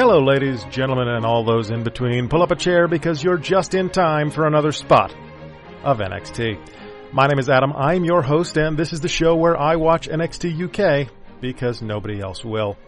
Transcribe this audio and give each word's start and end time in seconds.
Hello, 0.00 0.22
ladies, 0.22 0.62
gentlemen, 0.70 1.08
and 1.08 1.26
all 1.26 1.42
those 1.42 1.70
in 1.70 1.82
between. 1.82 2.28
Pull 2.28 2.40
up 2.40 2.52
a 2.52 2.54
chair 2.54 2.86
because 2.86 3.20
you're 3.20 3.36
just 3.36 3.74
in 3.74 3.90
time 3.90 4.30
for 4.30 4.46
another 4.46 4.70
spot 4.70 5.12
of 5.82 5.98
NXT. 5.98 6.56
My 7.12 7.26
name 7.26 7.40
is 7.40 7.48
Adam. 7.48 7.72
I'm 7.72 8.04
your 8.04 8.22
host, 8.22 8.56
and 8.56 8.78
this 8.78 8.92
is 8.92 9.00
the 9.00 9.08
show 9.08 9.34
where 9.34 9.60
I 9.60 9.74
watch 9.74 10.08
NXT 10.08 10.68
UK 10.68 11.10
because 11.40 11.82
nobody 11.82 12.20
else 12.20 12.44
will. 12.44 12.78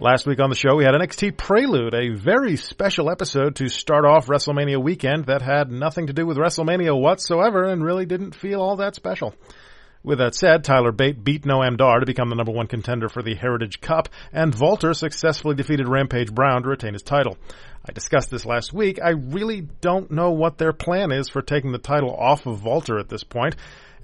Last 0.00 0.24
week 0.24 0.40
on 0.40 0.48
the 0.48 0.56
show, 0.56 0.74
we 0.74 0.84
had 0.84 0.94
NXT 0.94 1.36
Prelude, 1.36 1.92
a 1.92 2.14
very 2.14 2.56
special 2.56 3.10
episode 3.10 3.56
to 3.56 3.68
start 3.68 4.06
off 4.06 4.26
WrestleMania 4.26 4.82
weekend 4.82 5.26
that 5.26 5.42
had 5.42 5.70
nothing 5.70 6.06
to 6.06 6.14
do 6.14 6.24
with 6.24 6.38
WrestleMania 6.38 6.98
whatsoever 6.98 7.64
and 7.64 7.84
really 7.84 8.06
didn't 8.06 8.34
feel 8.34 8.62
all 8.62 8.76
that 8.76 8.94
special. 8.94 9.34
With 10.04 10.18
that 10.18 10.34
said, 10.34 10.64
Tyler 10.64 10.90
Bate 10.90 11.22
beat 11.22 11.44
Noam 11.44 11.76
Dar 11.76 12.00
to 12.00 12.06
become 12.06 12.28
the 12.28 12.34
number 12.34 12.50
one 12.50 12.66
contender 12.66 13.08
for 13.08 13.22
the 13.22 13.36
Heritage 13.36 13.80
Cup, 13.80 14.08
and 14.32 14.54
Walter 14.54 14.94
successfully 14.94 15.54
defeated 15.54 15.88
Rampage 15.88 16.32
Brown 16.32 16.64
to 16.64 16.70
retain 16.70 16.94
his 16.94 17.02
title. 17.02 17.38
I 17.88 17.92
discussed 17.92 18.30
this 18.30 18.44
last 18.44 18.72
week. 18.72 18.98
I 19.02 19.10
really 19.10 19.60
don't 19.60 20.10
know 20.10 20.32
what 20.32 20.58
their 20.58 20.72
plan 20.72 21.12
is 21.12 21.28
for 21.28 21.40
taking 21.40 21.70
the 21.70 21.78
title 21.78 22.14
off 22.14 22.46
of 22.46 22.64
Walter 22.64 22.98
at 22.98 23.08
this 23.08 23.22
point. 23.22 23.54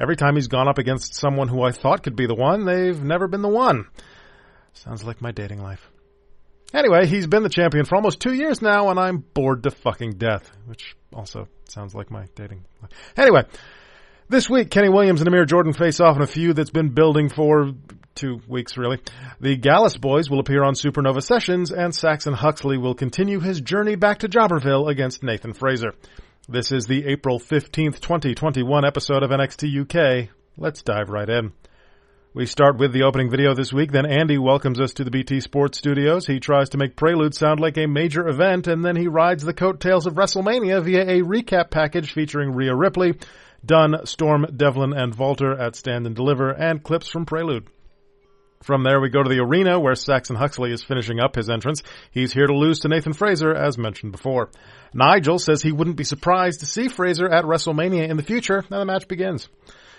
Every 0.00 0.14
time 0.14 0.36
he's 0.36 0.46
gone 0.46 0.69
up 0.69 0.78
against 0.78 1.14
someone 1.14 1.48
who 1.48 1.62
I 1.62 1.72
thought 1.72 2.04
could 2.04 2.14
be 2.14 2.26
the 2.26 2.34
one, 2.34 2.64
they've 2.64 3.02
never 3.02 3.26
been 3.26 3.42
the 3.42 3.48
one. 3.48 3.86
Sounds 4.74 5.02
like 5.02 5.20
my 5.20 5.32
dating 5.32 5.60
life. 5.60 5.91
Anyway, 6.72 7.06
he's 7.06 7.26
been 7.26 7.42
the 7.42 7.48
champion 7.48 7.84
for 7.84 7.96
almost 7.96 8.20
two 8.20 8.34
years 8.34 8.62
now, 8.62 8.91
and 8.91 9.00
I'm 9.00 9.19
bored 9.19 9.64
to 9.64 9.70
fucking 9.70 10.12
death, 10.12 10.50
which 10.66 10.94
also 11.12 11.48
sounds 11.69 11.94
like 11.94 12.10
my 12.10 12.26
dating 12.34 12.64
life. 12.82 12.91
Anyway, 13.16 13.42
this 14.28 14.48
week, 14.50 14.70
Kenny 14.70 14.88
Williams 14.88 15.20
and 15.20 15.28
Amir 15.28 15.44
Jordan 15.44 15.72
face 15.72 16.00
off 16.00 16.16
in 16.16 16.22
a 16.22 16.26
feud 16.26 16.56
that's 16.56 16.70
been 16.70 16.90
building 16.90 17.28
for 17.28 17.72
two 18.14 18.40
weeks, 18.48 18.76
really. 18.76 18.98
The 19.40 19.56
Gallus 19.56 19.96
boys 19.96 20.28
will 20.28 20.40
appear 20.40 20.62
on 20.64 20.74
Supernova 20.74 21.22
Sessions, 21.22 21.70
and 21.70 21.94
Saxon 21.94 22.34
Huxley 22.34 22.76
will 22.76 22.94
continue 22.94 23.40
his 23.40 23.60
journey 23.60 23.96
back 23.96 24.18
to 24.18 24.28
Jobberville 24.28 24.90
against 24.90 25.22
Nathan 25.22 25.54
Frazer. 25.54 25.94
This 26.48 26.72
is 26.72 26.86
the 26.86 27.06
April 27.06 27.38
15th, 27.38 28.00
2021 28.00 28.84
episode 28.84 29.22
of 29.22 29.30
NXT 29.30 29.82
UK. 29.82 30.30
Let's 30.56 30.82
dive 30.82 31.08
right 31.08 31.28
in. 31.28 31.52
We 32.34 32.46
start 32.46 32.78
with 32.78 32.92
the 32.92 33.04
opening 33.04 33.30
video 33.30 33.54
this 33.54 33.72
week, 33.72 33.90
then 33.90 34.04
Andy 34.04 34.36
welcomes 34.36 34.80
us 34.80 34.92
to 34.94 35.04
the 35.04 35.10
BT 35.10 35.40
Sports 35.40 35.78
studios. 35.78 36.26
He 36.26 36.40
tries 36.40 36.68
to 36.70 36.78
make 36.78 36.94
Prelude 36.94 37.34
sound 37.34 37.58
like 37.58 37.78
a 37.78 37.86
major 37.86 38.28
event, 38.28 38.66
and 38.66 38.84
then 38.84 38.96
he 38.96 39.08
rides 39.08 39.44
the 39.44 39.54
coattails 39.54 40.06
of 40.06 40.14
WrestleMania 40.14 40.84
via 40.84 41.02
a 41.02 41.22
recap 41.22 41.70
package 41.70 42.12
featuring 42.12 42.52
Rhea 42.52 42.74
Ripley, 42.74 43.14
Dunn, 43.64 44.06
Storm, 44.06 44.46
Devlin, 44.56 44.92
and 44.92 45.14
Walter 45.14 45.58
at 45.58 45.76
Stand 45.76 46.06
and 46.06 46.14
Deliver, 46.14 46.50
and 46.50 46.82
clips 46.82 47.08
from 47.08 47.26
Prelude. 47.26 47.66
From 48.62 48.82
there, 48.82 49.00
we 49.00 49.08
go 49.08 49.22
to 49.22 49.28
the 49.28 49.41
arena 49.41 49.78
where 49.78 49.94
Saxon 49.94 50.36
Huxley 50.36 50.72
is 50.72 50.82
finishing 50.82 51.20
up 51.20 51.36
his 51.36 51.48
entrance. 51.48 51.82
He's 52.10 52.32
here 52.32 52.47
to 52.47 52.56
lose 52.56 52.80
to 52.80 52.88
Nathan 52.88 53.12
Frazer, 53.12 53.54
as 53.54 53.78
mentioned 53.78 54.12
before. 54.12 54.50
Nigel 54.92 55.38
says 55.38 55.62
he 55.62 55.72
wouldn't 55.72 55.97
be 55.97 56.04
surprised 56.04 56.60
to 56.60 56.66
see 56.66 56.88
Frazer 56.88 57.28
at 57.28 57.44
WrestleMania 57.44 58.08
in 58.08 58.16
the 58.16 58.22
future, 58.22 58.58
and 58.58 58.80
the 58.80 58.84
match 58.84 59.06
begins. 59.06 59.48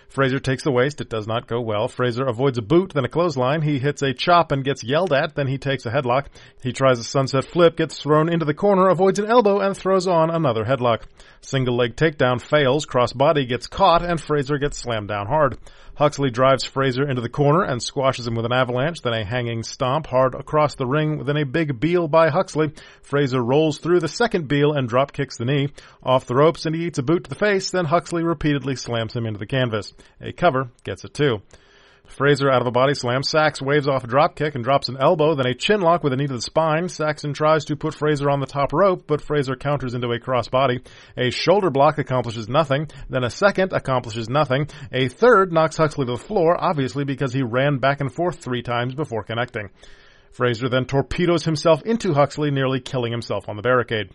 Frazer 0.10 0.40
takes 0.40 0.64
the 0.64 0.72
waist. 0.72 1.02
It 1.02 1.10
does 1.10 1.28
not 1.28 1.48
go 1.48 1.62
well. 1.62 1.88
Frazer 1.88 2.26
avoids 2.26 2.58
a 2.58 2.64
boot, 2.64 2.94
then 2.94 3.06
a 3.06 3.10
clothesline. 3.10 3.62
He 3.62 3.80
hits 3.80 4.02
a 4.02 4.14
chop 4.14 4.52
and 4.52 4.64
gets 4.64 4.84
yelled 4.84 5.14
at. 5.14 5.36
Then 5.36 5.48
he 5.48 5.58
takes 5.58 5.86
a 5.86 5.92
headlock. 5.92 6.26
He 6.64 6.74
tries 6.74 7.00
a 7.00 7.04
sunset 7.04 7.46
flip, 7.46 7.78
gets 7.78 8.00
thrown 8.00 8.28
into 8.28 8.46
the 8.46 8.54
corner, 8.54 8.90
avoids 8.90 9.20
an 9.20 9.28
elbow, 9.28 9.60
and 9.60 9.78
throws 9.78 10.08
on 10.08 10.30
another 10.30 10.66
headlock. 10.66 11.04
Single 11.42 11.78
leg 11.78 11.96
takedown 11.96 12.42
fails. 12.42 12.86
Cross 12.86 13.14
body 13.14 13.46
gets 13.46 13.68
caught, 13.68 14.04
and 14.04 14.20
Frazer 14.20 14.58
gets 14.58 14.78
slammed 14.78 15.08
down 15.08 15.28
hard. 15.28 15.58
Huxley 16.00 16.30
drives 16.30 16.64
Frazer 16.64 17.04
into 17.04 17.22
the 17.22 17.28
corner 17.28 17.62
and 17.62 17.84
squashes 17.84 18.26
him 18.26 18.34
with 18.34 18.46
an 18.46 18.54
avalanche, 18.54 19.02
then 19.02 19.12
a 19.12 19.26
hanging 19.26 19.64
stomp 19.64 20.08
hard 20.08 20.34
across 20.34 20.76
the 20.76 20.86
ring, 20.86 21.26
then 21.26 21.36
a 21.36 21.44
big 21.44 21.78
biel 21.78 22.08
by 22.08 22.30
Huxley. 22.30 22.72
Frazer 23.02 23.44
rolls 23.44 23.80
through 23.80 24.00
the 24.00 24.08
second 24.08 24.48
biel 24.48 24.72
and 24.72 24.88
drop 24.88 25.12
kicks 25.12 25.36
the 25.36 25.44
knee. 25.44 25.68
Off 26.02 26.26
the 26.26 26.36
ropes 26.36 26.66
and 26.66 26.74
he 26.74 26.86
eats 26.86 27.00
a 27.00 27.04
boot 27.04 27.26
to 27.26 27.30
the 27.30 27.36
face, 27.36 27.72
then 27.72 27.84
Huxley 27.84 28.24
repeatedly 28.24 28.78
slams 28.78 29.14
him 29.14 29.26
into 29.26 29.40
the 29.40 29.46
canvas. 29.46 29.94
A 30.22 30.32
cover 30.32 30.70
gets 30.84 31.04
it 31.04 31.14
too. 31.14 31.42
Frazer 32.10 32.50
out 32.50 32.62
of 32.62 32.68
a 32.68 32.72
body 32.72 32.94
slam. 32.94 33.24
Sax 33.24 33.62
waves 33.62 33.88
off 33.88 34.04
a 34.04 34.08
drop 34.08 34.36
kick 34.36 34.56
and 34.56 34.64
drops 34.64 34.90
an 34.90 34.98
elbow, 35.00 35.36
then 35.36 35.46
a 35.46 35.54
chin 35.54 35.82
lock 35.82 36.04
with 36.04 36.14
a 36.14 36.16
knee 36.16 36.28
to 36.28 36.34
the 36.34 36.42
spine. 36.42 36.90
Saxon 36.90 37.34
tries 37.34 37.66
to 37.66 37.76
put 37.76 37.94
Frazer 37.94 38.30
on 38.30 38.40
the 38.40 38.46
top 38.46 38.74
rope, 38.74 39.06
but 39.08 39.22
Frazer 39.22 39.56
counters 39.56 39.94
into 39.94 40.12
a 40.12 40.20
crossbody. 40.20 40.86
A 41.18 41.30
shoulder 41.30 41.70
block 41.70 41.98
accomplishes 41.98 42.50
nothing. 42.50 42.88
Then 43.10 43.24
a 43.24 43.30
second 43.30 43.74
accomplishes 43.74 44.30
nothing. 44.30 44.68
A 44.92 45.08
third 45.08 45.54
knocks 45.54 45.78
Huxley 45.78 46.06
to 46.06 46.14
the 46.14 46.18
floor, 46.18 46.58
obviously 46.60 47.04
because 47.04 47.34
he 47.34 47.44
ran 47.44 47.78
back 47.78 48.02
and 48.02 48.12
forth 48.12 48.40
three 48.40 48.64
times 48.64 48.96
before 48.96 49.24
connecting. 49.24 49.70
Frazer 50.32 50.70
then 50.70 50.86
torpedoes 50.86 51.46
himself 51.46 51.84
into 51.84 52.14
Huxley, 52.14 52.52
nearly 52.52 52.80
killing 52.80 53.12
himself 53.12 53.50
on 53.50 53.56
the 53.56 53.62
barricade. 53.62 54.10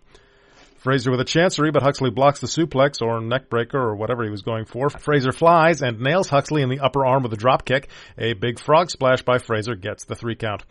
Frazer 0.85 1.11
with 1.11 1.21
a 1.21 1.25
chancery, 1.25 1.71
but 1.71 1.83
Huxley 1.83 2.11
blocks 2.11 2.41
the 2.41 2.47
suplex 2.47 3.01
or 3.01 3.19
neckbreaker 3.19 3.73
or 3.73 3.97
whatever 3.97 4.23
he 4.23 4.29
was 4.29 4.43
going 4.43 4.67
for. 4.67 4.91
Frazer 4.91 5.33
flies 5.33 5.81
and 5.81 5.99
nails 5.99 6.29
Huxley 6.29 6.61
in 6.61 6.69
the 6.69 6.81
upper 6.81 7.07
arm 7.07 7.23
with 7.23 7.33
a 7.33 7.39
drop 7.39 7.65
kick. 7.65 7.89
A 8.19 8.35
big 8.35 8.61
frog 8.61 8.91
splash 8.91 9.23
by 9.23 9.39
Frazer 9.39 9.77
gets 9.77 10.05
the 10.05 10.15
three 10.15 10.37
count. 10.37 10.63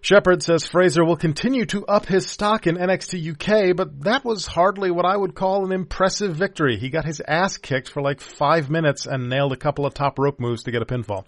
Shepard 0.00 0.42
says 0.42 0.66
Frazer 0.66 1.04
will 1.04 1.16
continue 1.16 1.64
to 1.66 1.86
up 1.86 2.06
his 2.06 2.26
stock 2.26 2.66
in 2.66 2.76
NXT 2.76 3.34
UK, 3.34 3.76
but 3.76 4.02
that 4.02 4.24
was 4.24 4.46
hardly 4.46 4.90
what 4.90 5.06
I 5.06 5.16
would 5.16 5.36
call 5.36 5.64
an 5.64 5.70
impressive 5.70 6.34
victory. 6.34 6.76
He 6.76 6.90
got 6.90 7.04
his 7.04 7.20
ass 7.20 7.56
kicked 7.56 7.88
for 7.88 8.02
like 8.02 8.20
five 8.20 8.68
minutes 8.68 9.06
and 9.06 9.28
nailed 9.28 9.52
a 9.52 9.56
couple 9.56 9.86
of 9.86 9.94
top 9.94 10.18
rope 10.18 10.40
moves 10.40 10.64
to 10.64 10.72
get 10.72 10.82
a 10.82 10.86
pinfall. 10.86 11.24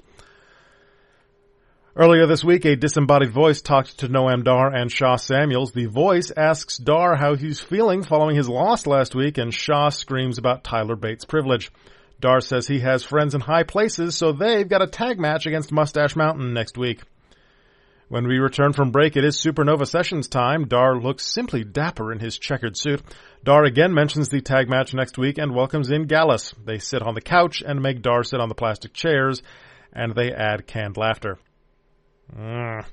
Earlier 2.01 2.27
this 2.27 2.43
week, 2.43 2.65
a 2.65 2.77
disembodied 2.77 3.31
voice 3.31 3.61
talked 3.61 3.99
to 3.99 4.09
Noam 4.09 4.43
Dar 4.43 4.75
and 4.75 4.91
Sha 4.91 5.17
Samuels. 5.17 5.73
The 5.73 5.85
voice 5.85 6.31
asks 6.35 6.79
Dar 6.79 7.15
how 7.15 7.35
he's 7.35 7.61
feeling 7.61 8.05
following 8.05 8.37
his 8.37 8.49
loss 8.49 8.87
last 8.87 9.15
week, 9.15 9.37
and 9.37 9.53
Shaw 9.53 9.91
screams 9.91 10.39
about 10.39 10.65
Tyler 10.65 10.97
Bate's 10.97 11.27
privilege. 11.27 11.71
Dar 12.19 12.41
says 12.41 12.67
he 12.67 12.81
has 12.81 13.05
friends 13.05 13.35
in 13.35 13.43
high 13.43 13.65
places, 13.65 14.17
so 14.17 14.33
they've 14.33 14.67
got 14.67 14.81
a 14.81 14.87
tag 14.87 15.21
match 15.21 15.45
against 15.45 15.73
Mustache 15.73 16.17
Mountain 16.17 16.55
next 16.55 16.79
week. 16.79 17.03
When 18.09 18.27
we 18.27 18.39
return 18.39 18.73
from 18.73 18.93
break, 18.93 19.19
it 19.19 19.25
is 19.27 19.37
Supernova 19.37 19.87
Sessions 19.87 20.27
time. 20.27 20.69
Dar 20.69 20.99
looks 20.99 21.27
simply 21.27 21.65
dapper 21.65 22.13
in 22.13 22.19
his 22.19 22.39
checkered 22.39 22.79
suit. 22.79 23.03
Dar 23.45 23.65
again 23.65 23.93
mentions 23.93 24.31
the 24.31 24.41
tag 24.41 24.71
match 24.71 24.95
next 24.95 25.19
week 25.19 25.37
and 25.37 25.55
welcomes 25.55 25.91
in 25.91 26.07
Gallus. 26.07 26.55
They 26.65 26.79
sit 26.79 27.03
on 27.03 27.15
the 27.15 27.21
couch 27.21 27.63
and 27.63 27.83
make 27.83 28.01
Dar 28.01 28.25
sit 28.25 28.41
on 28.41 28.49
the 28.49 28.55
plastic 28.55 28.95
chairs, 28.95 29.43
and 29.93 30.15
they 30.15 30.33
add 30.33 30.67
canned 30.67 30.97
laughter. 30.97 31.39
Mm. 32.37 32.85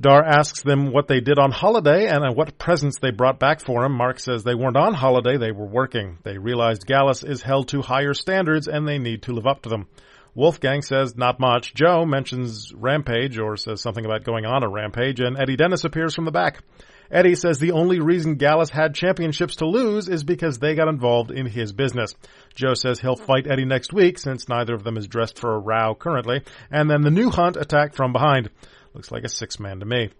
Dar 0.00 0.24
asks 0.24 0.62
them 0.62 0.92
what 0.92 1.08
they 1.08 1.20
did 1.20 1.38
on 1.38 1.50
holiday 1.50 2.06
and 2.06 2.34
what 2.34 2.56
presents 2.56 2.98
they 3.00 3.10
brought 3.10 3.38
back 3.38 3.60
for 3.60 3.84
him. 3.84 3.92
Mark 3.92 4.18
says 4.18 4.42
they 4.42 4.54
weren't 4.54 4.78
on 4.78 4.94
holiday, 4.94 5.36
they 5.36 5.52
were 5.52 5.66
working. 5.66 6.18
They 6.22 6.38
realized 6.38 6.86
Gallus 6.86 7.22
is 7.22 7.42
held 7.42 7.68
to 7.68 7.82
higher 7.82 8.14
standards 8.14 8.66
and 8.66 8.88
they 8.88 8.98
need 8.98 9.24
to 9.24 9.32
live 9.32 9.46
up 9.46 9.62
to 9.62 9.68
them. 9.68 9.88
Wolfgang 10.34 10.80
says 10.80 11.16
not 11.16 11.38
much. 11.38 11.74
Joe 11.74 12.06
mentions 12.06 12.72
Rampage 12.74 13.38
or 13.38 13.58
says 13.58 13.82
something 13.82 14.06
about 14.06 14.24
going 14.24 14.46
on 14.46 14.62
a 14.62 14.68
rampage 14.70 15.20
and 15.20 15.36
Eddie 15.38 15.56
Dennis 15.56 15.84
appears 15.84 16.14
from 16.14 16.24
the 16.24 16.30
back. 16.30 16.62
Eddie 17.10 17.34
says 17.34 17.58
the 17.58 17.72
only 17.72 17.98
reason 18.00 18.36
Gallus 18.36 18.70
had 18.70 18.94
championships 18.94 19.56
to 19.56 19.66
lose 19.66 20.08
is 20.08 20.22
because 20.22 20.58
they 20.58 20.74
got 20.74 20.88
involved 20.88 21.30
in 21.30 21.46
his 21.46 21.72
business. 21.72 22.14
Joe 22.54 22.74
says 22.74 23.00
he'll 23.00 23.16
fight 23.16 23.50
Eddie 23.50 23.64
next 23.64 23.92
week 23.92 24.18
since 24.18 24.48
neither 24.48 24.74
of 24.74 24.84
them 24.84 24.96
is 24.96 25.08
dressed 25.08 25.38
for 25.38 25.54
a 25.54 25.58
row 25.58 25.94
currently. 25.94 26.42
And 26.70 26.88
then 26.88 27.02
the 27.02 27.10
new 27.10 27.30
hunt 27.30 27.56
attacked 27.56 27.96
from 27.96 28.12
behind. 28.12 28.50
Looks 28.94 29.10
like 29.10 29.24
a 29.24 29.28
six 29.28 29.58
man 29.58 29.80
to 29.80 29.86
me. 29.86 30.10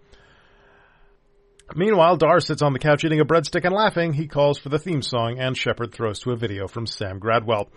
Meanwhile, 1.75 2.17
Dar 2.17 2.39
sits 2.39 2.61
on 2.61 2.73
the 2.73 2.79
couch 2.79 3.03
eating 3.05 3.19
a 3.21 3.25
breadstick 3.25 3.65
and 3.65 3.73
laughing. 3.73 4.13
He 4.13 4.27
calls 4.27 4.57
for 4.57 4.69
the 4.69 4.79
theme 4.79 5.01
song, 5.01 5.39
and 5.39 5.57
Shepard 5.57 5.93
throws 5.93 6.19
to 6.19 6.31
a 6.31 6.35
video 6.35 6.67
from 6.67 6.85
Sam 6.85 7.19
Gradwell. 7.19 7.69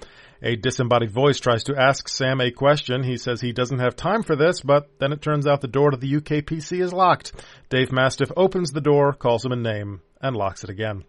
A 0.42 0.56
disembodied 0.56 1.10
voice 1.10 1.38
tries 1.38 1.64
to 1.64 1.76
ask 1.76 2.08
Sam 2.08 2.40
a 2.40 2.50
question. 2.50 3.02
He 3.02 3.16
says 3.16 3.40
he 3.40 3.52
doesn't 3.52 3.78
have 3.78 3.96
time 3.96 4.22
for 4.22 4.36
this, 4.36 4.60
but 4.60 4.98
then 4.98 5.12
it 5.12 5.22
turns 5.22 5.46
out 5.46 5.60
the 5.60 5.68
door 5.68 5.90
to 5.90 5.96
the 5.96 6.12
UKPC 6.14 6.80
is 6.82 6.92
locked. 6.92 7.32
Dave 7.70 7.92
Mastiff 7.92 8.32
opens 8.36 8.70
the 8.70 8.80
door, 8.80 9.12
calls 9.12 9.44
him 9.44 9.52
a 9.52 9.56
name, 9.56 10.00
and 10.20 10.36
locks 10.36 10.64
it 10.64 10.70
again. 10.70 11.04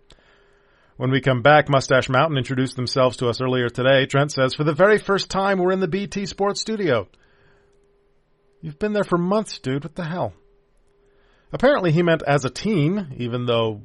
When 0.98 1.12
we 1.12 1.20
come 1.20 1.42
back, 1.42 1.68
Mustache 1.68 2.08
Mountain 2.08 2.38
introduced 2.38 2.78
themselves 2.78 3.18
to 3.18 3.28
us 3.28 3.42
earlier 3.42 3.68
today. 3.68 4.06
Trent 4.06 4.32
says, 4.32 4.54
for 4.54 4.64
the 4.64 4.74
very 4.74 4.98
first 4.98 5.30
time, 5.30 5.60
we're 5.60 5.74
in 5.74 5.82
the 5.82 5.88
BT 5.90 6.26
Sports 6.26 6.62
studio. 6.62 7.10
You've 8.62 8.80
been 8.80 8.94
there 8.94 9.04
for 9.04 9.18
months, 9.18 9.60
dude. 9.60 9.84
What 9.84 9.96
the 9.96 10.06
hell? 10.06 10.34
Apparently 11.56 11.94
he 11.94 12.04
meant 12.04 12.22
as 12.28 12.44
a 12.44 12.50
team, 12.50 13.14
even 13.16 13.46
though 13.46 13.80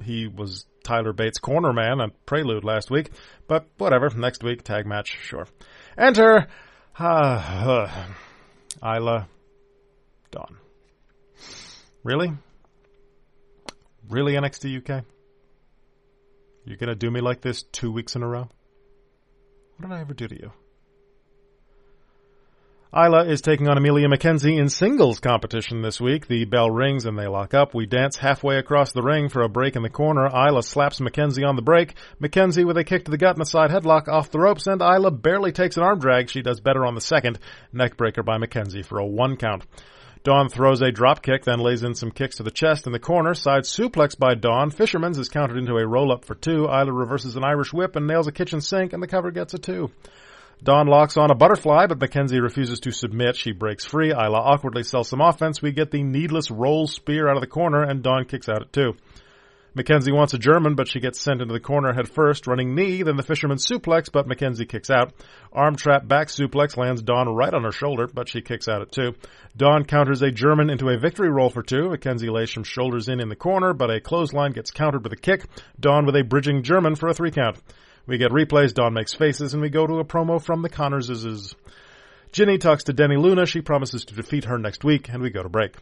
he 0.00 0.28
was 0.28 0.64
Tyler 0.84 1.12
Bate's 1.12 1.40
corner 1.40 1.72
man 1.72 2.12
Prelude 2.24 2.62
last 2.62 2.88
week. 2.88 3.10
But 3.48 3.66
whatever, 3.78 4.08
next 4.10 4.44
week, 4.44 4.62
tag 4.62 4.86
match, 4.86 5.18
sure. 5.22 5.48
Enter, 5.98 6.46
uh, 6.96 7.02
uh, 8.80 8.94
Isla 8.96 9.26
Dawn. 10.30 10.58
Really? 12.04 12.32
Really, 14.08 14.34
NXT 14.34 14.88
UK? 14.88 15.04
You're 16.64 16.76
gonna 16.76 16.94
do 16.94 17.10
me 17.10 17.20
like 17.20 17.40
this 17.40 17.64
two 17.64 17.90
weeks 17.90 18.14
in 18.14 18.22
a 18.22 18.28
row? 18.28 18.48
What 19.78 19.88
did 19.88 19.92
I 19.92 20.00
ever 20.00 20.14
do 20.14 20.28
to 20.28 20.36
you? 20.36 20.52
Isla 22.96 23.26
is 23.26 23.42
taking 23.42 23.68
on 23.68 23.76
Emilia 23.76 24.08
McKenzie 24.08 24.58
in 24.58 24.70
singles 24.70 25.20
competition 25.20 25.82
this 25.82 26.00
week. 26.00 26.28
The 26.28 26.46
bell 26.46 26.70
rings 26.70 27.04
and 27.04 27.18
they 27.18 27.26
lock 27.26 27.52
up. 27.52 27.74
We 27.74 27.84
dance 27.84 28.16
halfway 28.16 28.56
across 28.56 28.92
the 28.92 29.02
ring 29.02 29.28
for 29.28 29.42
a 29.42 29.50
break 29.50 29.76
in 29.76 29.82
the 29.82 29.90
corner. 29.90 30.28
Isla 30.28 30.62
slaps 30.62 30.98
McKenzie 30.98 31.46
on 31.46 31.56
the 31.56 31.62
break. 31.62 31.94
McKenzie 32.22 32.66
with 32.66 32.78
a 32.78 32.84
kick 32.84 33.04
to 33.04 33.10
the 33.10 33.18
gut 33.18 33.36
and 33.36 33.42
a 33.42 33.44
side 33.44 33.68
headlock 33.68 34.08
off 34.08 34.30
the 34.30 34.38
ropes, 34.38 34.66
and 34.66 34.80
Isla 34.80 35.10
barely 35.10 35.52
takes 35.52 35.76
an 35.76 35.82
arm 35.82 35.98
drag. 35.98 36.30
She 36.30 36.40
does 36.40 36.60
better 36.60 36.86
on 36.86 36.94
the 36.94 37.02
second. 37.02 37.38
Neckbreaker 37.74 38.24
by 38.24 38.38
McKenzie 38.38 38.86
for 38.86 38.98
a 38.98 39.04
one 39.04 39.36
count. 39.36 39.66
Dawn 40.24 40.48
throws 40.48 40.80
a 40.80 40.90
drop 40.90 41.20
kick, 41.20 41.44
then 41.44 41.58
lays 41.58 41.82
in 41.82 41.94
some 41.94 42.10
kicks 42.10 42.36
to 42.36 42.44
the 42.44 42.50
chest 42.50 42.86
in 42.86 42.94
the 42.94 42.98
corner. 42.98 43.34
Side 43.34 43.64
suplex 43.64 44.18
by 44.18 44.36
Dawn. 44.36 44.70
Fisherman's 44.70 45.18
is 45.18 45.28
countered 45.28 45.58
into 45.58 45.76
a 45.76 45.86
roll 45.86 46.12
up 46.12 46.24
for 46.24 46.34
two. 46.34 46.64
Isla 46.64 46.94
reverses 46.94 47.36
an 47.36 47.44
Irish 47.44 47.74
whip 47.74 47.94
and 47.94 48.06
nails 48.06 48.26
a 48.26 48.32
kitchen 48.32 48.62
sink, 48.62 48.94
and 48.94 49.02
the 49.02 49.06
cover 49.06 49.32
gets 49.32 49.52
a 49.52 49.58
two. 49.58 49.90
Dawn 50.62 50.86
locks 50.86 51.16
on 51.16 51.30
a 51.30 51.34
butterfly, 51.34 51.86
but 51.86 51.98
McKenzie 51.98 52.40
refuses 52.40 52.80
to 52.80 52.90
submit. 52.90 53.36
She 53.36 53.52
breaks 53.52 53.84
free. 53.84 54.10
Isla 54.10 54.38
awkwardly 54.38 54.82
sells 54.82 55.08
some 55.08 55.20
offense. 55.20 55.60
We 55.60 55.72
get 55.72 55.90
the 55.90 56.02
needless 56.02 56.50
roll 56.50 56.86
spear 56.86 57.28
out 57.28 57.36
of 57.36 57.42
the 57.42 57.46
corner, 57.46 57.82
and 57.82 58.02
Dawn 58.02 58.24
kicks 58.24 58.48
out 58.48 58.62
at 58.62 58.72
two. 58.72 58.94
McKenzie 59.76 60.14
wants 60.14 60.32
a 60.32 60.38
German, 60.38 60.74
but 60.74 60.88
she 60.88 61.00
gets 61.00 61.20
sent 61.20 61.42
into 61.42 61.52
the 61.52 61.60
corner 61.60 61.92
head 61.92 62.08
first, 62.08 62.46
running 62.46 62.74
knee, 62.74 63.02
then 63.02 63.16
the 63.16 63.22
fisherman 63.22 63.58
suplex, 63.58 64.10
but 64.10 64.26
McKenzie 64.26 64.66
kicks 64.66 64.88
out. 64.88 65.12
Arm 65.52 65.76
trap 65.76 66.08
back 66.08 66.28
suplex 66.28 66.78
lands 66.78 67.02
Dawn 67.02 67.28
right 67.28 67.52
on 67.52 67.62
her 67.62 67.72
shoulder, 67.72 68.06
but 68.06 68.26
she 68.26 68.40
kicks 68.40 68.68
out 68.68 68.80
at 68.80 68.90
two. 68.90 69.14
Dawn 69.54 69.84
counters 69.84 70.22
a 70.22 70.30
German 70.30 70.70
into 70.70 70.88
a 70.88 70.96
victory 70.96 71.28
roll 71.28 71.50
for 71.50 71.62
two. 71.62 71.90
McKenzie 71.90 72.32
lays 72.32 72.54
some 72.54 72.64
shoulders 72.64 73.08
in 73.08 73.20
in 73.20 73.28
the 73.28 73.36
corner, 73.36 73.74
but 73.74 73.90
a 73.90 74.00
clothesline 74.00 74.52
gets 74.52 74.70
countered 74.70 75.04
with 75.04 75.12
a 75.12 75.16
kick. 75.16 75.44
Dawn 75.78 76.06
with 76.06 76.16
a 76.16 76.22
bridging 76.22 76.62
German 76.62 76.94
for 76.94 77.08
a 77.08 77.14
three 77.14 77.30
count. 77.30 77.58
We 78.06 78.18
get 78.18 78.30
replays, 78.30 78.72
Dawn 78.72 78.94
makes 78.94 79.14
faces, 79.14 79.52
and 79.52 79.62
we 79.62 79.68
go 79.68 79.86
to 79.86 79.98
a 79.98 80.04
promo 80.04 80.40
from 80.40 80.62
the 80.62 80.68
Connorses. 80.68 81.54
Jinny 82.32 82.58
talks 82.58 82.84
to 82.84 82.92
Dani 82.92 83.20
Luna. 83.20 83.46
She 83.46 83.62
promises 83.62 84.04
to 84.04 84.14
defeat 84.14 84.44
her 84.44 84.58
next 84.58 84.84
week, 84.84 85.08
and 85.08 85.22
we 85.22 85.30
go 85.30 85.42
to 85.42 85.48
break. 85.48 85.74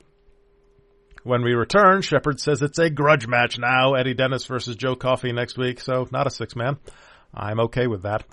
When 1.23 1.43
we 1.43 1.53
return, 1.53 2.03
Shepard 2.03 2.41
says 2.41 2.63
it's 2.63 2.79
a 2.79 2.91
grudge 2.91 3.27
match 3.27 3.59
now. 3.59 3.95
Eddie 3.95 4.15
Dennis 4.15 4.47
versus 4.47 4.77
Joe 4.77 4.95
Coffey 4.95 5.33
next 5.33 5.59
week, 5.59 5.81
so 5.81 6.07
not 6.13 6.27
a 6.27 6.31
six 6.31 6.55
man. 6.55 6.79
I'm 7.35 7.61
okay 7.61 7.87
with 7.87 8.03
that. 8.03 8.25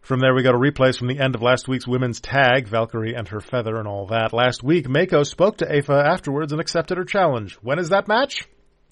From 0.00 0.20
there, 0.20 0.34
we 0.34 0.42
go 0.42 0.52
to 0.52 0.58
replays 0.58 0.96
from 0.96 1.08
the 1.08 1.18
end 1.18 1.34
of 1.34 1.42
last 1.42 1.68
week's 1.68 1.86
women's 1.86 2.20
tag, 2.20 2.68
Valkyrie 2.68 3.14
and 3.14 3.26
her 3.28 3.40
feather 3.40 3.76
and 3.76 3.88
all 3.88 4.06
that. 4.06 4.32
Last 4.32 4.62
week, 4.62 4.86
Meiko 4.86 5.26
spoke 5.26 5.58
to 5.58 5.66
Aoife 5.66 5.90
afterwards 5.90 6.52
and 6.52 6.60
accepted 6.60 6.96
her 6.96 7.04
challenge. 7.04 7.54
When 7.56 7.78
is 7.78 7.88
that 7.88 8.08
match? 8.08 8.46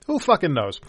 Who 0.07 0.19
fucking 0.19 0.53
knows? 0.53 0.81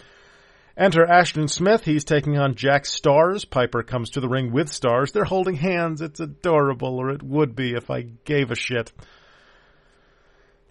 Enter 0.78 1.06
Ashton 1.06 1.48
Smith. 1.48 1.86
He's 1.86 2.04
taking 2.04 2.38
on 2.38 2.56
Jack 2.56 2.84
Starz. 2.84 3.50
Piper 3.50 3.82
comes 3.82 4.12
to 4.12 4.20
the 4.20 4.28
ring 4.28 4.52
with 4.52 4.68
Starz. 4.68 5.14
They're 5.14 5.24
holding 5.24 5.56
hands. 5.56 6.02
It's 6.02 6.20
adorable, 6.20 7.00
or 7.00 7.12
it 7.12 7.24
would 7.24 7.56
be 7.56 7.74
if 7.74 7.90
I 7.90 8.02
gave 8.02 8.52
a 8.52 8.56
shit. 8.56 8.92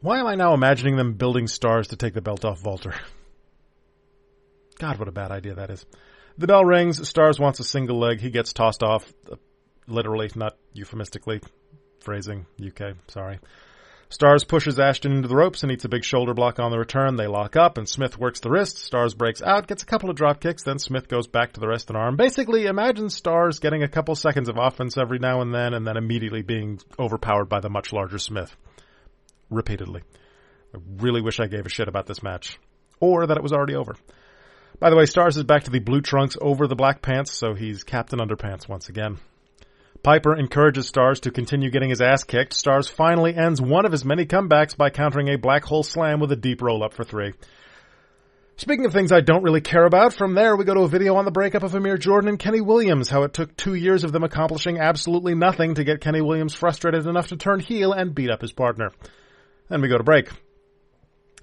Why 0.03 0.19
am 0.19 0.27
I 0.27 0.35
now 0.35 0.53
imagining 0.53 0.97
them 0.97 1.15
building 1.15 1.47
stars 1.47 1.89
to 1.89 1.97
take 1.97 2.13
the 2.13 2.21
belt 2.21 2.45
off 2.45 2.63
Walter? 2.63 2.95
God, 4.79 4.99
what 4.99 5.09
a 5.09 5.13
bad 5.13 5.31
idea 5.31 5.55
that 5.55 5.71
is. 5.71 5.87
The 6.37 6.49
bell 6.49 6.65
rings. 6.65 7.01
Starz 7.01 7.41
wants 7.41 7.61
a 7.61 7.65
single 7.65 7.99
leg. 7.99 8.21
He 8.21 8.31
gets 8.31 8.53
tossed 8.53 8.83
off. 8.83 9.11
Uh, 9.31 9.37
literally, 9.87 10.31
not 10.35 10.57
euphemistically. 10.75 11.41
Phrasing. 12.01 12.45
UK. 12.63 12.97
Sorry. 13.09 13.39
Starz 14.11 14.47
pushes 14.47 14.79
Ashton 14.79 15.13
into 15.13 15.29
the 15.29 15.35
ropes 15.35 15.63
and 15.63 15.73
eats 15.73 15.85
a 15.85 15.89
big 15.89 16.05
shoulder 16.05 16.35
block 16.35 16.59
on 16.59 16.71
the 16.71 16.79
return. 16.79 17.17
They 17.17 17.27
lock 17.27 17.57
up 17.57 17.79
and 17.79 17.89
Smith 17.89 18.19
works 18.19 18.41
the 18.41 18.51
wrist. 18.51 18.77
Starz 18.77 19.17
breaks 19.17 19.43
out, 19.43 19.67
gets 19.67 19.83
a 19.83 19.87
couple 19.87 20.11
of 20.11 20.17
drop 20.17 20.41
kicks, 20.41 20.63
then 20.63 20.79
Smith 20.79 21.09
goes 21.09 21.27
back 21.27 21.53
to 21.53 21.61
the 21.61 21.67
wrist 21.67 21.89
and 21.89 21.97
arm. 21.97 22.17
Basically, 22.17 22.67
imagine 22.67 23.07
Starz 23.07 23.61
getting 23.61 23.83
a 23.83 23.89
couple 23.89 24.15
seconds 24.15 24.49
of 24.49 24.57
offense 24.59 24.97
every 24.99 25.19
now 25.19 25.41
and 25.41 25.55
then 25.55 25.75
and 25.75 25.87
then 25.87 25.97
immediately 25.97 26.43
being 26.43 26.81
overpowered 26.99 27.49
by 27.49 27.61
the 27.61 27.71
much 27.71 27.93
larger 27.93 28.19
Smith 28.19 28.55
repeatedly. 29.51 30.03
I 30.75 30.79
really 30.99 31.21
wish 31.21 31.41
I 31.41 31.47
gave 31.47 31.67
a 31.67 31.71
shit 31.71 31.89
about 31.89 32.07
this 32.07 32.23
match. 32.23 32.59
Or 33.01 33.27
that 33.27 33.37
it 33.37 33.43
was 33.43 33.53
already 33.53 33.75
over. 33.75 33.97
By 34.79 34.91
the 34.91 34.97
way, 34.97 35.05
Starz 35.05 35.37
is 35.37 35.45
back 35.45 35.65
to 35.65 35.71
the 35.71 35.79
blue 35.79 36.01
trunks 36.01 36.37
over 36.41 36.67
the 36.67 36.75
black 36.75 37.01
pants, 37.01 37.33
so 37.33 37.55
he's 37.55 37.85
Captain 37.85 38.19
Underpants 38.19 38.69
once 38.69 38.89
again. 38.89 39.19
Piper 40.05 40.37
encourages 40.37 40.93
Starz 40.93 41.21
to 41.21 41.31
continue 41.31 41.71
getting 41.71 41.89
his 41.89 42.03
ass 42.03 42.25
kicked. 42.25 42.53
Starz 42.53 42.91
finally 42.91 43.35
ends 43.35 43.59
one 43.59 43.87
of 43.87 43.93
his 43.93 44.05
many 44.05 44.27
comebacks 44.27 44.77
by 44.77 44.91
countering 44.91 45.29
a 45.29 45.39
black 45.39 45.65
hole 45.65 45.83
slam 45.83 46.21
with 46.21 46.31
a 46.31 46.37
deep 46.37 46.61
roll 46.61 46.85
up 46.85 46.93
for 46.93 47.05
three. 47.05 47.33
Speaking 48.59 48.85
of 48.85 48.93
things 48.93 49.13
I 49.13 49.23
don't 49.23 49.43
really 49.43 49.63
care 49.63 49.87
about, 49.87 50.13
from 50.13 50.35
there 50.35 50.57
we 50.57 50.67
go 50.67 50.75
to 50.75 50.83
a 50.83 50.89
video 50.89 51.17
on 51.17 51.25
the 51.25 51.31
breakup 51.31 51.63
of 51.63 51.75
Amir 51.75 51.97
Jordan 51.97 52.29
and 52.29 52.39
Kenny 52.39 52.61
Williams, 52.61 53.09
how 53.09 53.23
it 53.23 53.33
took 53.33 53.57
two 53.57 53.73
years 53.73 54.05
of 54.05 54.13
them 54.13 54.25
accomplishing 54.25 54.79
absolutely 54.79 55.35
nothing 55.35 55.77
to 55.77 55.85
get 55.85 56.03
Kenny 56.03 56.21
Williams 56.21 56.55
frustrated 56.55 57.07
enough 57.07 57.29
to 57.29 57.39
turn 57.39 57.61
heel 57.61 57.95
and 57.95 58.15
beat 58.15 58.31
up 58.31 58.43
his 58.43 58.53
partner. 58.53 58.91
Then 59.71 59.81
we 59.81 59.89
go 59.89 59.97
to 59.97 60.05
break. 60.05 60.29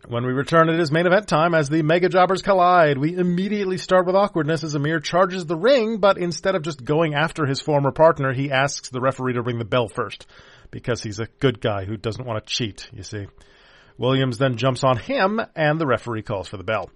When 0.08 0.26
we 0.26 0.34
return, 0.34 0.68
it 0.70 0.80
is 0.80 0.92
main 0.92 1.06
event 1.06 1.28
time 1.28 1.54
as 1.54 1.70
the 1.70 1.84
Mega 1.84 2.10
Jobbers 2.10 2.42
collide. 2.42 2.98
We 2.98 3.16
immediately 3.16 3.78
start 3.78 4.08
with 4.08 4.16
awkwardness 4.16 4.64
as 4.64 4.74
Amir 4.74 5.00
charges 5.00 5.46
the 5.46 5.56
ring, 5.56 5.98
but 5.98 6.18
instead 6.18 6.56
of 6.56 6.64
just 6.64 6.84
going 6.84 7.14
after 7.14 7.46
his 7.46 7.62
former 7.62 7.92
partner, 7.92 8.34
he 8.34 8.52
asks 8.52 8.90
the 8.90 9.00
referee 9.00 9.34
to 9.34 9.44
ring 9.44 9.60
the 9.60 9.66
bell 9.66 9.88
first. 9.88 10.26
Because 10.72 11.04
he's 11.04 11.20
a 11.20 11.28
good 11.40 11.62
guy 11.62 11.86
who 11.86 11.98
doesn't 11.98 12.26
want 12.26 12.44
to 12.44 12.52
cheat, 12.52 12.90
you 12.94 13.04
see. 13.04 13.28
Williams 13.98 14.40
then 14.40 14.58
jumps 14.58 14.84
on 14.84 14.98
him, 14.98 15.40
and 15.56 15.80
the 15.80 15.86
referee 15.86 16.24
calls 16.24 16.48
for 16.48 16.58
the 16.58 16.64
bell. 16.64 16.90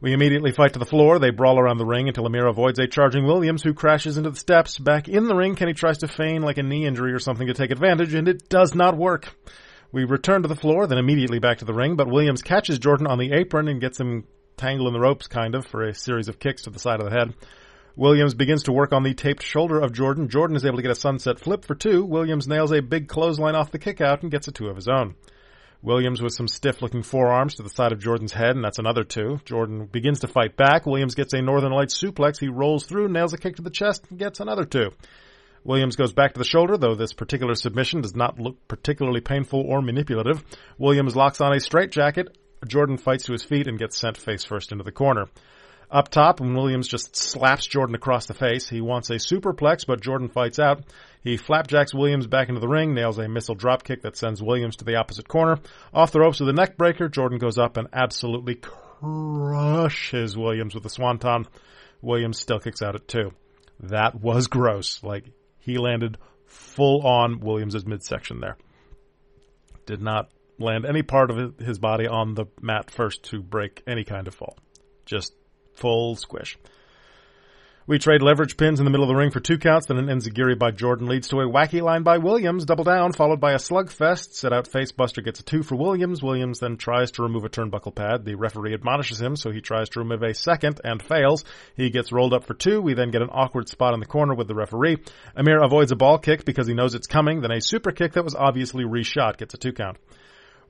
We 0.00 0.12
immediately 0.12 0.50
fight 0.50 0.72
to 0.72 0.80
the 0.80 0.86
floor. 0.86 1.20
They 1.20 1.30
brawl 1.30 1.58
around 1.58 1.78
the 1.78 1.86
ring 1.86 2.08
until 2.08 2.26
Amir 2.26 2.46
avoids 2.46 2.80
a 2.80 2.88
charging 2.88 3.26
Williams 3.26 3.62
who 3.62 3.74
crashes 3.74 4.16
into 4.16 4.30
the 4.30 4.36
steps. 4.36 4.78
Back 4.78 5.08
in 5.08 5.28
the 5.28 5.36
ring, 5.36 5.54
Kenny 5.54 5.72
tries 5.72 5.98
to 5.98 6.08
feign 6.08 6.42
like 6.42 6.58
a 6.58 6.62
knee 6.64 6.84
injury 6.84 7.12
or 7.12 7.20
something 7.20 7.46
to 7.46 7.54
take 7.54 7.70
advantage, 7.70 8.14
and 8.14 8.28
it 8.28 8.48
does 8.48 8.74
not 8.74 8.96
work. 8.96 9.28
We 9.90 10.04
return 10.04 10.42
to 10.42 10.48
the 10.48 10.56
floor, 10.56 10.86
then 10.86 10.98
immediately 10.98 11.38
back 11.38 11.58
to 11.58 11.64
the 11.64 11.72
ring, 11.72 11.96
but 11.96 12.08
Williams 12.08 12.42
catches 12.42 12.78
Jordan 12.78 13.06
on 13.06 13.18
the 13.18 13.32
apron 13.32 13.68
and 13.68 13.80
gets 13.80 13.98
him 13.98 14.24
tangled 14.56 14.88
in 14.88 14.92
the 14.92 15.00
ropes, 15.00 15.26
kind 15.26 15.54
of, 15.54 15.66
for 15.66 15.82
a 15.82 15.94
series 15.94 16.28
of 16.28 16.38
kicks 16.38 16.62
to 16.62 16.70
the 16.70 16.78
side 16.78 17.00
of 17.00 17.08
the 17.08 17.16
head. 17.16 17.34
Williams 17.96 18.34
begins 18.34 18.64
to 18.64 18.72
work 18.72 18.92
on 18.92 19.02
the 19.02 19.14
taped 19.14 19.42
shoulder 19.42 19.80
of 19.80 19.92
Jordan. 19.92 20.28
Jordan 20.28 20.56
is 20.56 20.64
able 20.64 20.76
to 20.76 20.82
get 20.82 20.90
a 20.90 20.94
sunset 20.94 21.40
flip 21.40 21.64
for 21.64 21.74
two. 21.74 22.04
Williams 22.04 22.46
nails 22.46 22.70
a 22.70 22.80
big 22.80 23.08
clothesline 23.08 23.56
off 23.56 23.72
the 23.72 23.78
kick 23.78 24.00
out 24.00 24.22
and 24.22 24.30
gets 24.30 24.46
a 24.46 24.52
two 24.52 24.68
of 24.68 24.76
his 24.76 24.88
own. 24.88 25.16
Williams 25.82 26.20
with 26.20 26.32
some 26.32 26.48
stiff 26.48 26.82
looking 26.82 27.02
forearms 27.02 27.54
to 27.54 27.62
the 27.62 27.68
side 27.68 27.92
of 27.92 28.00
Jordan's 28.00 28.32
head, 28.32 28.56
and 28.56 28.64
that's 28.64 28.78
another 28.78 29.04
two. 29.04 29.40
Jordan 29.44 29.86
begins 29.86 30.20
to 30.20 30.28
fight 30.28 30.56
back. 30.56 30.86
Williams 30.86 31.14
gets 31.14 31.32
a 31.34 31.42
Northern 31.42 31.72
Lights 31.72 32.00
suplex. 32.00 32.38
He 32.38 32.48
rolls 32.48 32.84
through, 32.84 33.08
nails 33.08 33.32
a 33.32 33.38
kick 33.38 33.56
to 33.56 33.62
the 33.62 33.70
chest, 33.70 34.04
and 34.10 34.18
gets 34.18 34.40
another 34.40 34.64
two. 34.64 34.90
Williams 35.68 35.96
goes 35.96 36.14
back 36.14 36.32
to 36.32 36.38
the 36.38 36.46
shoulder, 36.46 36.78
though 36.78 36.94
this 36.94 37.12
particular 37.12 37.54
submission 37.54 38.00
does 38.00 38.16
not 38.16 38.40
look 38.40 38.56
particularly 38.68 39.20
painful 39.20 39.60
or 39.60 39.82
manipulative. 39.82 40.42
Williams 40.78 41.14
locks 41.14 41.42
on 41.42 41.52
a 41.52 41.60
straitjacket. 41.60 42.38
Jordan 42.66 42.96
fights 42.96 43.24
to 43.24 43.32
his 43.32 43.44
feet 43.44 43.66
and 43.66 43.78
gets 43.78 43.98
sent 43.98 44.16
face 44.16 44.44
first 44.44 44.72
into 44.72 44.82
the 44.82 44.92
corner. 44.92 45.26
Up 45.90 46.08
top, 46.08 46.40
when 46.40 46.54
Williams 46.54 46.88
just 46.88 47.14
slaps 47.14 47.66
Jordan 47.66 47.94
across 47.94 48.24
the 48.24 48.32
face, 48.32 48.66
he 48.66 48.80
wants 48.80 49.10
a 49.10 49.16
superplex, 49.16 49.86
but 49.86 50.00
Jordan 50.00 50.30
fights 50.30 50.58
out. 50.58 50.84
He 51.22 51.36
flapjacks 51.36 51.92
Williams 51.92 52.26
back 52.26 52.48
into 52.48 52.62
the 52.62 52.66
ring, 52.66 52.94
nails 52.94 53.18
a 53.18 53.28
missile 53.28 53.54
dropkick 53.54 54.00
that 54.02 54.16
sends 54.16 54.42
Williams 54.42 54.76
to 54.76 54.86
the 54.86 54.96
opposite 54.96 55.28
corner. 55.28 55.58
Off 55.92 56.12
the 56.12 56.20
ropes 56.20 56.40
with 56.40 56.48
a 56.48 56.54
neck 56.54 56.78
breaker, 56.78 57.10
Jordan 57.10 57.38
goes 57.38 57.58
up 57.58 57.76
and 57.76 57.88
absolutely 57.92 58.54
crushes 58.54 60.34
Williams 60.34 60.74
with 60.74 60.86
a 60.86 60.90
swanton. 60.90 61.46
Williams 62.00 62.38
still 62.38 62.58
kicks 62.58 62.80
out 62.80 62.94
at 62.94 63.06
two. 63.06 63.32
That 63.80 64.18
was 64.18 64.46
gross. 64.46 65.02
Like, 65.02 65.24
he 65.68 65.78
landed 65.78 66.18
full 66.46 67.06
on 67.06 67.40
Williams' 67.40 67.86
midsection 67.86 68.40
there. 68.40 68.56
Did 69.86 70.00
not 70.00 70.30
land 70.58 70.84
any 70.84 71.02
part 71.02 71.30
of 71.30 71.58
his 71.58 71.78
body 71.78 72.06
on 72.06 72.34
the 72.34 72.46
mat 72.60 72.90
first 72.90 73.22
to 73.24 73.42
break 73.42 73.82
any 73.86 74.04
kind 74.04 74.26
of 74.26 74.34
fall. 74.34 74.56
Just 75.04 75.34
full 75.74 76.16
squish. 76.16 76.58
We 77.88 77.98
trade 77.98 78.20
leverage 78.20 78.58
pins 78.58 78.80
in 78.80 78.84
the 78.84 78.90
middle 78.90 79.04
of 79.04 79.08
the 79.08 79.16
ring 79.16 79.30
for 79.30 79.40
two 79.40 79.56
counts, 79.56 79.86
then 79.86 79.96
an 79.96 80.08
enziguri 80.08 80.58
by 80.58 80.72
Jordan 80.72 81.06
leads 81.06 81.28
to 81.28 81.40
a 81.40 81.48
wacky 81.48 81.80
line 81.80 82.02
by 82.02 82.18
Williams, 82.18 82.66
double 82.66 82.84
down, 82.84 83.14
followed 83.14 83.40
by 83.40 83.52
a 83.52 83.56
slugfest. 83.56 84.34
Set 84.34 84.52
out 84.52 84.68
face 84.68 84.92
buster 84.92 85.22
gets 85.22 85.40
a 85.40 85.42
two 85.42 85.62
for 85.62 85.74
Williams. 85.74 86.22
Williams 86.22 86.60
then 86.60 86.76
tries 86.76 87.12
to 87.12 87.22
remove 87.22 87.46
a 87.46 87.48
turnbuckle 87.48 87.94
pad. 87.94 88.26
The 88.26 88.34
referee 88.34 88.74
admonishes 88.74 89.22
him, 89.22 89.36
so 89.36 89.50
he 89.52 89.62
tries 89.62 89.88
to 89.90 90.00
remove 90.00 90.22
a 90.22 90.34
second 90.34 90.82
and 90.84 91.02
fails. 91.02 91.46
He 91.76 91.88
gets 91.88 92.12
rolled 92.12 92.34
up 92.34 92.44
for 92.44 92.52
two. 92.52 92.82
We 92.82 92.92
then 92.92 93.10
get 93.10 93.22
an 93.22 93.30
awkward 93.32 93.70
spot 93.70 93.94
in 93.94 94.00
the 94.00 94.06
corner 94.06 94.34
with 94.34 94.48
the 94.48 94.54
referee. 94.54 94.98
Amir 95.34 95.64
avoids 95.64 95.90
a 95.90 95.96
ball 95.96 96.18
kick 96.18 96.44
because 96.44 96.66
he 96.66 96.74
knows 96.74 96.94
it's 96.94 97.06
coming, 97.06 97.40
then 97.40 97.52
a 97.52 97.62
super 97.62 97.92
kick 97.92 98.12
that 98.12 98.22
was 98.22 98.34
obviously 98.34 98.84
reshot 98.84 99.38
gets 99.38 99.54
a 99.54 99.56
two 99.56 99.72
count. 99.72 99.96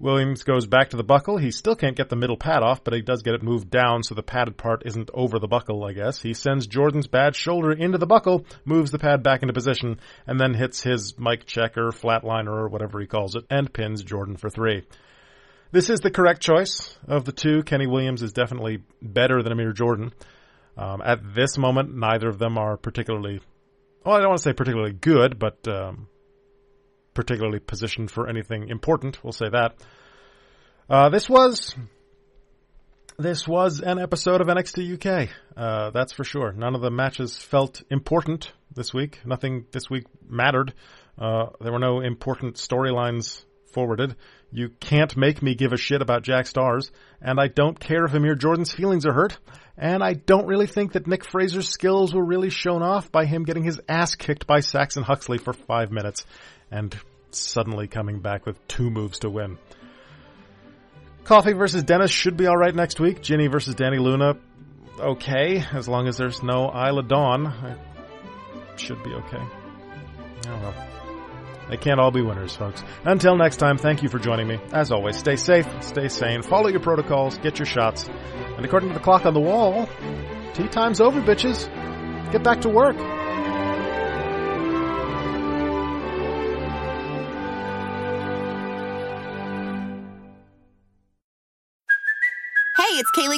Williams 0.00 0.44
goes 0.44 0.66
back 0.66 0.90
to 0.90 0.96
the 0.96 1.02
buckle. 1.02 1.38
He 1.38 1.50
still 1.50 1.74
can't 1.74 1.96
get 1.96 2.08
the 2.08 2.16
middle 2.16 2.36
pad 2.36 2.62
off, 2.62 2.84
but 2.84 2.94
he 2.94 3.02
does 3.02 3.22
get 3.22 3.34
it 3.34 3.42
moved 3.42 3.68
down 3.68 4.02
so 4.02 4.14
the 4.14 4.22
padded 4.22 4.56
part 4.56 4.82
isn't 4.86 5.10
over 5.12 5.38
the 5.38 5.48
buckle, 5.48 5.84
I 5.84 5.92
guess. 5.92 6.22
He 6.22 6.34
sends 6.34 6.68
Jordan's 6.68 7.08
bad 7.08 7.34
shoulder 7.34 7.72
into 7.72 7.98
the 7.98 8.06
buckle, 8.06 8.46
moves 8.64 8.92
the 8.92 8.98
pad 8.98 9.24
back 9.24 9.42
into 9.42 9.52
position, 9.52 9.98
and 10.26 10.38
then 10.38 10.54
hits 10.54 10.82
his 10.82 11.18
mic 11.18 11.46
checker, 11.46 11.90
flatliner 11.90 12.56
or 12.56 12.68
whatever 12.68 13.00
he 13.00 13.06
calls 13.06 13.34
it, 13.34 13.44
and 13.50 13.72
pins 13.72 14.04
Jordan 14.04 14.36
for 14.36 14.48
three. 14.48 14.84
This 15.72 15.90
is 15.90 16.00
the 16.00 16.10
correct 16.10 16.40
choice 16.40 16.96
of 17.06 17.24
the 17.24 17.32
two. 17.32 17.62
Kenny 17.64 17.86
Williams 17.86 18.22
is 18.22 18.32
definitely 18.32 18.78
better 19.02 19.42
than 19.42 19.52
Amir 19.52 19.72
Jordan. 19.72 20.12
Um, 20.76 21.02
at 21.04 21.34
this 21.34 21.58
moment, 21.58 21.94
neither 21.94 22.28
of 22.28 22.38
them 22.38 22.56
are 22.56 22.76
particularly, 22.76 23.40
well, 24.04 24.14
I 24.14 24.20
don't 24.20 24.28
want 24.28 24.38
to 24.38 24.44
say 24.44 24.52
particularly 24.52 24.92
good, 24.92 25.40
but 25.40 25.66
um, 25.66 26.06
particularly 27.18 27.58
positioned 27.58 28.08
for 28.08 28.28
anything 28.28 28.68
important. 28.68 29.24
We'll 29.24 29.32
say 29.32 29.48
that. 29.50 29.74
Uh, 30.88 31.08
this 31.08 31.28
was 31.28 31.74
this 33.18 33.48
was 33.48 33.80
an 33.80 33.98
episode 33.98 34.40
of 34.40 34.46
NXT 34.46 34.94
UK. 34.94 35.28
Uh, 35.56 35.90
that's 35.90 36.12
for 36.12 36.22
sure. 36.22 36.52
None 36.52 36.76
of 36.76 36.80
the 36.80 36.92
matches 36.92 37.36
felt 37.36 37.82
important 37.90 38.52
this 38.72 38.94
week. 38.94 39.18
Nothing 39.26 39.66
this 39.72 39.90
week 39.90 40.04
mattered. 40.24 40.74
Uh, 41.18 41.46
there 41.60 41.72
were 41.72 41.80
no 41.80 42.02
important 42.02 42.54
storylines 42.54 43.42
forwarded. 43.72 44.14
You 44.52 44.68
can't 44.68 45.16
make 45.16 45.42
me 45.42 45.56
give 45.56 45.72
a 45.72 45.76
shit 45.76 46.00
about 46.00 46.22
Jack 46.22 46.44
Starz, 46.44 46.92
and 47.20 47.40
I 47.40 47.48
don't 47.48 47.80
care 47.80 48.04
if 48.04 48.14
Amir 48.14 48.36
Jordan's 48.36 48.72
feelings 48.72 49.06
are 49.06 49.12
hurt, 49.12 49.36
and 49.76 50.04
I 50.04 50.12
don't 50.12 50.46
really 50.46 50.68
think 50.68 50.92
that 50.92 51.08
Nick 51.08 51.28
Frazer's 51.28 51.68
skills 51.68 52.14
were 52.14 52.24
really 52.24 52.50
shown 52.50 52.82
off 52.82 53.10
by 53.10 53.26
him 53.26 53.42
getting 53.42 53.64
his 53.64 53.80
ass 53.88 54.14
kicked 54.14 54.46
by 54.46 54.60
Saxon 54.60 55.02
Huxley 55.02 55.38
for 55.38 55.52
five 55.52 55.90
minutes 55.90 56.24
and 56.70 56.96
suddenly 57.30 57.88
coming 57.88 58.20
back 58.20 58.46
with 58.46 58.66
two 58.68 58.90
moves 58.90 59.20
to 59.20 59.30
win. 59.30 59.58
Coffey 61.24 61.52
versus 61.52 61.82
Dennis 61.82 62.10
should 62.10 62.36
be 62.36 62.46
alright 62.48 62.74
next 62.74 63.00
week. 63.00 63.20
Jinny 63.20 63.48
versus 63.48 63.74
Dani 63.74 64.00
Luna, 64.00 64.36
okay, 64.98 65.62
as 65.72 65.86
long 65.86 66.08
as 66.08 66.16
there's 66.16 66.42
no 66.42 66.70
Isla 66.70 67.02
Dawn. 67.02 67.76
Should 68.76 69.02
be 69.02 69.10
okay. 69.12 69.38
Oh, 69.38 70.42
Don't 70.42 70.62
know. 70.62 70.74
They 71.68 71.76
can't 71.76 72.00
all 72.00 72.10
be 72.10 72.22
winners, 72.22 72.56
folks. 72.56 72.82
Until 73.04 73.36
next 73.36 73.56
time, 73.58 73.76
thank 73.76 74.02
you 74.02 74.08
for 74.08 74.18
joining 74.18 74.48
me. 74.48 74.58
As 74.72 74.90
always, 74.90 75.16
stay 75.16 75.36
safe, 75.36 75.66
stay 75.82 76.08
sane, 76.08 76.40
follow 76.42 76.68
your 76.68 76.80
protocols, 76.80 77.36
get 77.38 77.58
your 77.58 77.66
shots, 77.66 78.08
and 78.56 78.64
according 78.64 78.88
to 78.88 78.94
the 78.94 79.00
clock 79.00 79.26
on 79.26 79.34
the 79.34 79.40
wall, 79.40 79.86
tea 80.54 80.68
time's 80.68 81.00
over, 81.00 81.20
bitches. 81.20 81.68
Get 82.32 82.42
back 82.42 82.62
to 82.62 82.70
work. 82.70 82.96